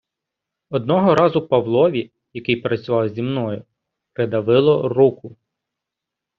[0.69, 3.63] Одного разу Павлові, який працював зі мною
[4.13, 5.37] придавило руку.